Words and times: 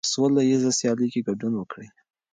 په 0.05 0.09
سوله 0.13 0.41
ییزه 0.49 0.71
سیالۍ 0.79 1.07
کې 1.13 1.25
ګډون 1.27 1.53
وکړئ. 1.57 1.87